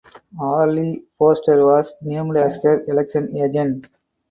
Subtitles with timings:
[0.39, 3.85] Arlene Foster was named as her election agent.